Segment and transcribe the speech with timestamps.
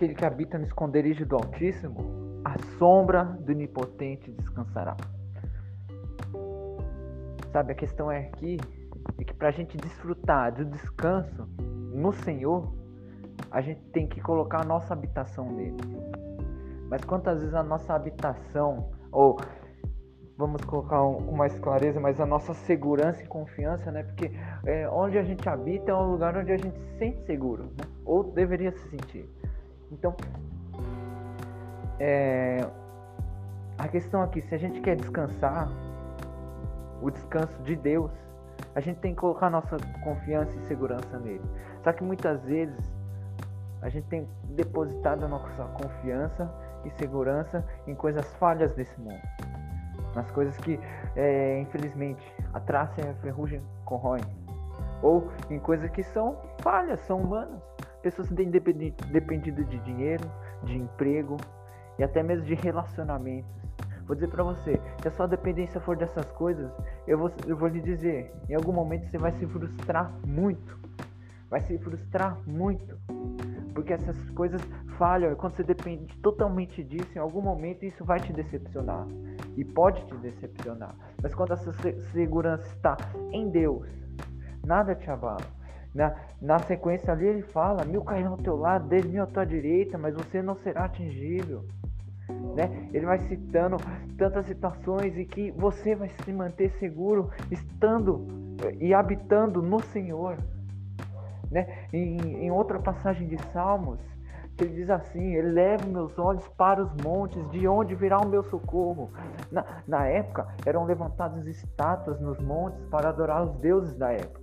[0.00, 4.96] aquele que habita no esconderijo do Altíssimo, a sombra do Onipotente descansará.
[7.52, 8.56] Sabe, a questão é aqui
[9.18, 11.46] é que para a gente desfrutar do descanso
[11.92, 12.72] no Senhor,
[13.50, 15.76] a gente tem que colocar a nossa habitação nele.
[16.88, 19.38] Mas quantas vezes a nossa habitação, ou
[20.38, 24.02] vamos colocar um, com mais clareza, mas a nossa segurança e confiança, né?
[24.02, 24.30] Porque
[24.64, 27.84] é, onde a gente habita é um lugar onde a gente se sente seguro, né?
[28.06, 29.28] ou deveria se sentir.
[29.90, 30.14] Então,
[31.98, 32.66] é,
[33.78, 35.68] a questão aqui, se a gente quer descansar,
[37.02, 38.10] o descanso de Deus,
[38.74, 41.42] a gente tem que colocar nossa confiança e segurança nele.
[41.82, 42.78] Só que muitas vezes
[43.82, 46.50] a gente tem depositado a nossa confiança
[46.84, 49.20] e segurança em coisas falhas desse mundo.
[50.14, 50.78] Nas coisas que,
[51.16, 54.24] é, infelizmente, a traça e a ferrugem corroem.
[55.02, 57.62] Ou em coisas que são falhas, são humanas.
[58.02, 60.24] Pessoas que têm dependido de dinheiro,
[60.62, 61.36] de emprego
[61.98, 63.60] e até mesmo de relacionamentos.
[64.06, 66.68] Vou dizer para você, se a sua dependência for dessas coisas,
[67.06, 70.78] eu vou, eu vou lhe dizer, em algum momento você vai se frustrar muito.
[71.48, 72.98] Vai se frustrar muito.
[73.74, 74.60] Porque essas coisas
[74.98, 79.06] falham e quando você depende totalmente disso, em algum momento isso vai te decepcionar.
[79.56, 80.94] E pode te decepcionar.
[81.22, 81.72] Mas quando essa
[82.12, 82.96] segurança está
[83.30, 83.88] em Deus,
[84.66, 85.59] nada te abala.
[85.94, 89.44] Na, na sequência ali ele fala: mil cairão ao teu lado, dez mil à tua
[89.44, 91.64] direita, mas você não será atingível.
[92.54, 92.88] Né?
[92.92, 93.76] Ele vai citando
[94.16, 98.26] tantas situações e que você vai se manter seguro estando
[98.78, 100.36] e habitando no Senhor.
[101.50, 101.86] Né?
[101.92, 103.98] Em, em outra passagem de Salmos,
[104.60, 109.10] ele diz assim: Eleve meus olhos para os montes, de onde virá o meu socorro.
[109.50, 114.39] Na, na época, eram levantadas estátuas nos montes para adorar os deuses da época.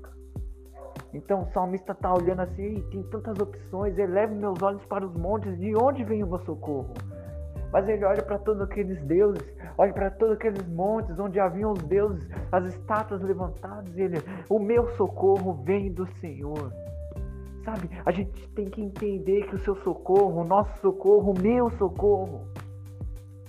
[1.13, 5.57] Então o salmista está olhando assim: tem tantas opções, eleve meus olhos para os montes,
[5.57, 6.93] de onde vem o meu socorro?
[7.71, 9.43] Mas ele olha para todos aqueles deuses,
[9.77, 14.17] olha para todos aqueles montes onde haviam os deuses, as estátuas levantadas, e ele:
[14.49, 16.71] O meu socorro vem do Senhor.
[17.63, 21.69] Sabe, a gente tem que entender que o seu socorro, o nosso socorro, o meu
[21.71, 22.47] socorro,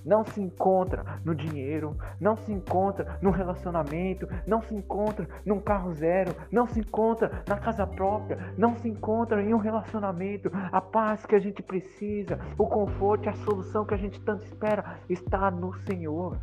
[0.08, 5.92] não se encontra no dinheiro, não se encontra no relacionamento, não se encontra num carro
[5.92, 10.50] zero, não se encontra na casa própria, não se encontra em um relacionamento.
[10.72, 14.98] A paz que a gente precisa, o conforto, a solução que a gente tanto espera
[15.10, 16.38] está no Senhor.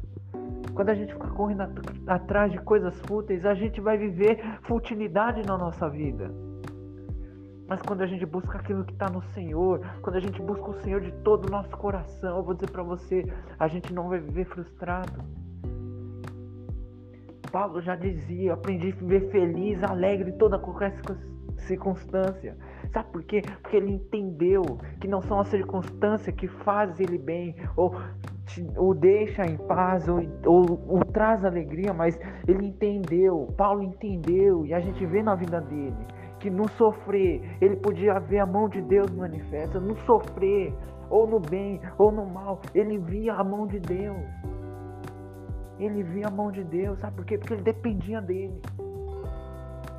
[0.75, 1.63] Quando a gente fica correndo
[2.05, 6.29] atrás de coisas fúteis, a gente vai viver futilidade na nossa vida.
[7.67, 10.81] Mas quando a gente busca aquilo que está no Senhor, quando a gente busca o
[10.81, 13.23] Senhor de todo o nosso coração, eu vou dizer para você,
[13.57, 15.23] a gente não vai viver frustrado.
[17.51, 20.93] Paulo já dizia: aprendi a viver feliz, alegre em toda qualquer
[21.59, 22.57] circunstância.
[22.91, 23.41] Sabe por quê?
[23.61, 24.61] Porque ele entendeu
[24.99, 27.95] que não são as circunstâncias que fazem ele bem, ou
[28.77, 34.79] o deixa em paz, ou, ou, traz alegria, mas ele entendeu, Paulo entendeu, e a
[34.79, 35.95] gente vê na vida dele
[36.39, 40.73] que no sofrer ele podia ver a mão de Deus manifesta, no sofrer,
[41.09, 44.17] ou no bem, ou no mal, ele via a mão de Deus.
[45.77, 47.37] Ele via a mão de Deus, sabe por quê?
[47.37, 48.61] Porque ele dependia dele.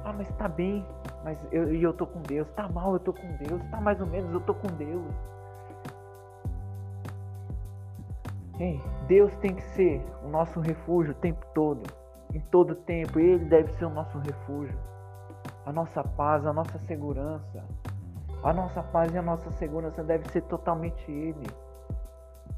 [0.05, 0.87] Ah, mas tá bem,
[1.23, 2.49] mas eu, eu tô com Deus.
[2.53, 3.63] Tá mal, eu tô com Deus.
[3.71, 5.05] Tá mais ou menos, eu tô com Deus.
[8.59, 11.83] Ei, Deus tem que ser o nosso refúgio o tempo todo.
[12.33, 14.77] Em todo tempo, Ele deve ser o nosso refúgio
[15.67, 17.65] a nossa paz, a nossa segurança.
[18.43, 21.47] A nossa paz e a nossa segurança deve ser totalmente Ele.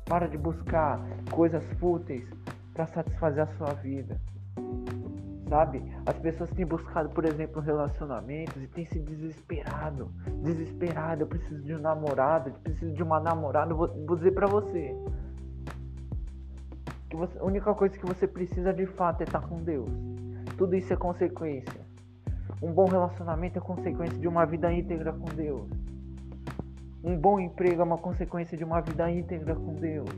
[0.05, 1.01] Para de buscar
[1.31, 2.29] coisas fúteis
[2.75, 4.21] para satisfazer a sua vida.
[5.49, 5.83] Sabe?
[6.05, 10.11] As pessoas têm buscado, por exemplo, relacionamentos e têm se desesperado.
[10.43, 13.73] Desesperado, eu preciso de um namorado, eu preciso de uma namorada.
[13.73, 14.95] Vou, dizer para você.
[17.19, 19.91] Você, a única coisa que você precisa de fato é estar com Deus.
[20.57, 21.81] Tudo isso é consequência.
[22.63, 25.69] Um bom relacionamento é consequência de uma vida íntegra com Deus.
[27.03, 30.09] Um bom emprego é uma consequência de uma vida íntegra com Deus.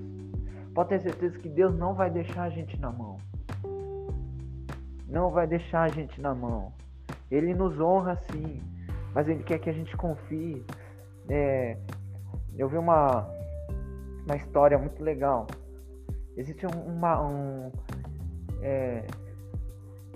[0.74, 3.16] Pode ter certeza que Deus não vai deixar a gente na mão.
[5.08, 6.70] Não vai deixar a gente na mão.
[7.30, 8.60] Ele nos honra sim,
[9.14, 10.62] mas Ele quer que a gente confie.
[11.30, 11.78] É,
[12.58, 13.26] eu vi uma,
[14.26, 15.46] uma história muito legal.
[16.40, 17.22] Existe uma.
[17.22, 17.70] Um,
[18.62, 19.06] é,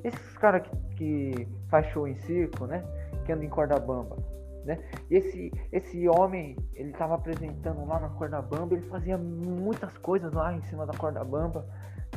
[0.03, 2.82] esses caras que, que faz show em circo, né?
[3.26, 4.17] Que anda em corda bamba.
[4.65, 4.79] Né?
[5.11, 10.55] Esse, esse homem, ele estava apresentando lá na corda bamba, ele fazia muitas coisas lá
[10.55, 11.67] em cima da corda bamba,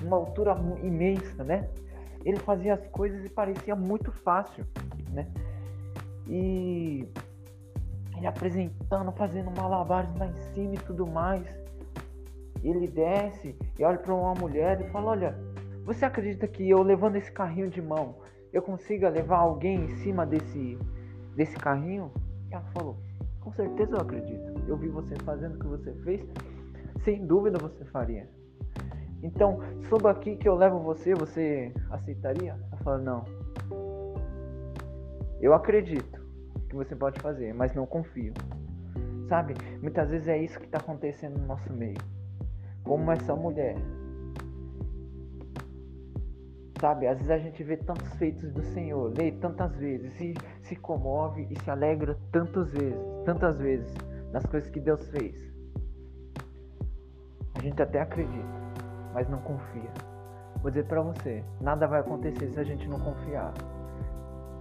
[0.02, 1.70] uma altura imensa, né?
[2.24, 4.66] Ele fazia as coisas e parecia muito fácil,
[5.12, 5.28] né?
[6.26, 7.06] E
[8.16, 11.46] Ele apresentando, fazendo malabares lá em cima e tudo mais.
[12.64, 15.38] Ele desce e olha para uma mulher e fala: Olha,
[15.86, 18.16] você acredita que eu levando esse carrinho de mão,
[18.52, 20.78] eu consiga levar alguém em cima desse,
[21.36, 22.12] desse carrinho?
[22.50, 22.98] E ela falou:
[23.40, 24.54] Com certeza eu acredito.
[24.68, 26.22] Eu vi você fazendo o que você fez.
[27.04, 28.28] Sem dúvida você faria.
[29.24, 29.60] Então,
[29.90, 32.52] suba aqui que eu levo você, você aceitaria?
[32.72, 33.24] Ela falou: Não.
[35.40, 36.20] Eu acredito
[36.68, 38.34] que você pode fazer, mas não confio.
[39.30, 39.54] Sabe?
[39.82, 41.98] Muitas vezes é isso que está acontecendo no nosso meio.
[42.88, 43.76] Como essa mulher
[46.80, 50.76] Sabe, às vezes a gente vê tantos feitos do Senhor, lê tantas vezes e se
[50.76, 53.92] comove e se alegra tantas vezes, tantas vezes
[54.32, 55.52] nas coisas que Deus fez.
[57.56, 58.46] A gente até acredita,
[59.12, 59.92] mas não confia.
[60.62, 63.54] Vou dizer para você, nada vai acontecer se a gente não confiar.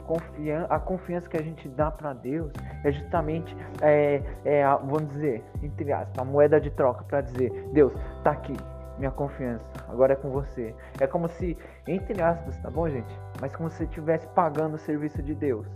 [0.06, 2.52] Confian a confiança que a gente dá para Deus
[2.84, 7.92] é justamente, é, é, vamos dizer, entre aspas, a moeda de troca para dizer, Deus,
[8.22, 8.56] tá aqui,
[8.98, 9.64] minha confiança.
[9.88, 10.74] Agora é com você.
[11.00, 11.56] É como se,
[11.86, 13.20] entre aspas, tá bom, gente?
[13.40, 15.66] Mas como se você estivesse pagando o serviço de Deus.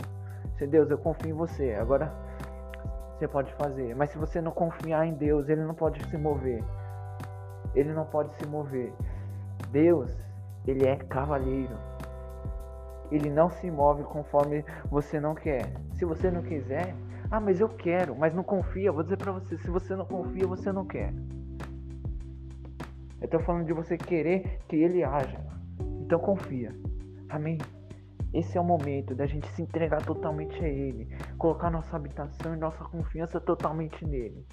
[0.57, 1.75] Se Deus, eu confio em você.
[1.75, 2.11] Agora
[3.17, 3.95] você pode fazer.
[3.95, 6.63] Mas se você não confiar em Deus, ele não pode se mover.
[7.75, 8.93] Ele não pode se mover.
[9.71, 10.11] Deus,
[10.65, 11.90] ele é cavalheiro.
[13.11, 15.71] Ele não se move conforme você não quer.
[15.93, 16.95] Se você não quiser,
[17.29, 18.91] ah, mas eu quero, mas não confia.
[18.91, 21.13] Vou dizer para você, se você não confia, você não quer.
[23.19, 25.39] Eu estou falando de você querer que ele haja.
[26.01, 26.73] Então confia.
[27.29, 27.57] Amém.
[28.33, 32.57] Esse é o momento da gente se entregar totalmente a Ele, colocar nossa habitação e
[32.57, 34.45] nossa confiança totalmente nele.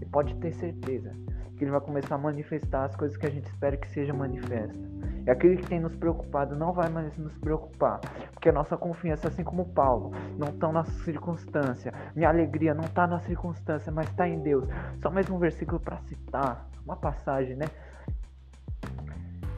[0.00, 1.12] E pode ter certeza
[1.56, 4.80] que Ele vai começar a manifestar as coisas que a gente espera que seja manifesta.
[5.26, 8.00] E aquele que tem nos preocupado não vai mais nos preocupar,
[8.32, 11.94] porque a nossa confiança, assim como Paulo, não está na circunstância.
[12.14, 14.68] Minha alegria não está na circunstância, mas está em Deus.
[15.00, 17.64] Só mais um versículo para citar, uma passagem, né?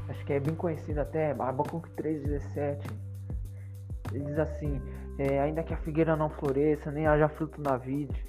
[0.08, 2.78] acho que é bem conhecido até, Abacuque 3,17.
[4.12, 4.80] Ele diz assim:
[5.18, 8.24] é, Ainda que a figueira não floresça, nem haja fruto na vide,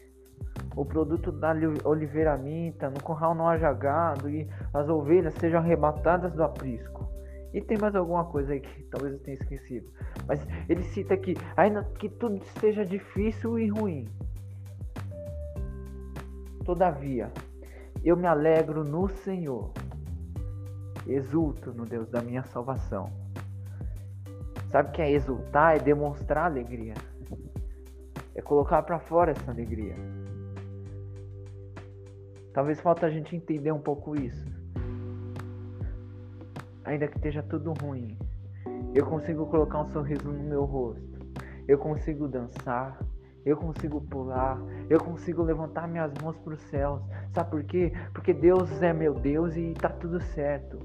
[0.75, 6.33] o produto da oliveira minta, no curral não haja gado, e as ovelhas sejam arrebatadas
[6.33, 7.06] do aprisco.
[7.53, 9.89] E tem mais alguma coisa aí que talvez eu tenha esquecido.
[10.27, 14.05] Mas ele cita aqui: ainda que tudo seja difícil e ruim,
[16.65, 17.31] todavia,
[18.03, 19.71] eu me alegro no Senhor
[21.07, 23.09] exulto no Deus da minha salvação.
[24.69, 25.77] Sabe o que é exultar?
[25.77, 26.93] É demonstrar alegria.
[28.35, 29.95] É colocar para fora essa alegria.
[32.53, 34.56] Talvez falta a gente entender um pouco isso.
[36.87, 38.17] Ainda que esteja tudo ruim,
[38.95, 41.19] eu consigo colocar um sorriso no meu rosto.
[41.67, 42.97] Eu consigo dançar,
[43.45, 44.57] eu consigo pular,
[44.89, 47.01] eu consigo levantar minhas mãos para os céus.
[47.35, 47.91] Sabe por quê?
[48.13, 50.79] Porque Deus é meu Deus e tá tudo certo.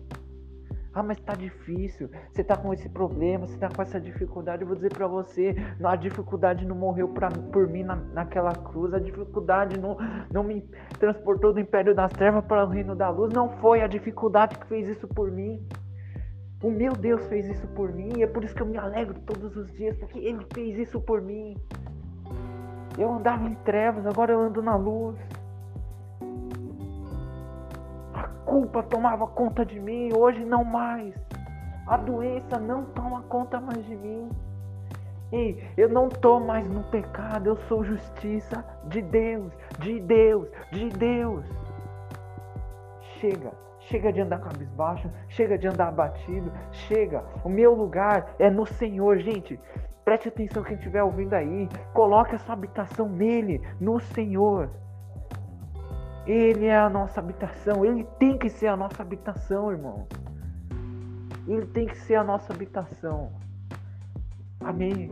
[0.92, 2.10] Ah, mas tá difícil.
[2.32, 4.62] Você tá com esse problema, você tá com essa dificuldade.
[4.62, 8.92] Eu vou dizer para você, a dificuldade não morreu pra, por mim na, naquela cruz.
[8.92, 9.96] A dificuldade não,
[10.32, 13.32] não me transportou do império das trevas para o reino da luz.
[13.32, 15.64] Não foi a dificuldade que fez isso por mim.
[16.62, 18.22] O meu Deus fez isso por mim.
[18.22, 21.20] É por isso que eu me alegro todos os dias, porque Ele fez isso por
[21.20, 21.56] mim.
[22.96, 25.18] Eu andava em trevas, agora eu ando na luz.
[28.52, 31.14] culpa tomava conta de mim, hoje não mais.
[31.86, 34.28] A doença não toma conta mais de mim.
[35.32, 40.90] Ei, eu não estou mais no pecado, eu sou justiça de Deus, de Deus, de
[40.90, 41.44] Deus.
[43.18, 43.52] Chega,
[43.88, 47.24] chega de andar cabisbaixo, chega de andar abatido, chega.
[47.44, 49.58] O meu lugar é no Senhor, gente.
[50.04, 51.68] Preste atenção quem estiver ouvindo aí.
[51.92, 54.70] Coloque a sua habitação nele, no Senhor.
[56.26, 57.84] Ele é a nossa habitação.
[57.84, 60.06] Ele tem que ser a nossa habitação, irmão.
[61.46, 63.32] Ele tem que ser a nossa habitação.
[64.60, 65.10] Amém.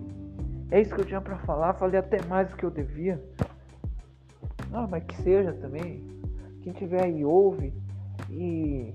[0.70, 1.74] É isso que eu tinha para falar.
[1.74, 3.22] Falei até mais do que eu devia.
[4.72, 6.04] Ah, mas que seja também.
[6.62, 7.72] Quem tiver aí ouve
[8.30, 8.94] e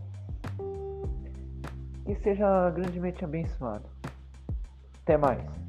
[2.08, 3.90] e seja grandemente abençoado.
[5.02, 5.65] Até mais.